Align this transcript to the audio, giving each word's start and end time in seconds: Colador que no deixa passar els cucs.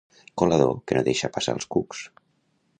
Colador 0.39 0.73
que 0.85 0.97
no 0.97 1.05
deixa 1.09 1.31
passar 1.37 1.57
els 1.59 1.71
cucs. 1.77 2.05